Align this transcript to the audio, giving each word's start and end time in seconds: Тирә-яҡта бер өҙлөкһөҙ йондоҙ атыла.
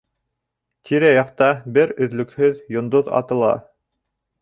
Тирә-яҡта 0.91 1.51
бер 1.77 1.95
өҙлөкһөҙ 2.07 2.61
йондоҙ 2.77 3.15
атыла. 3.23 3.57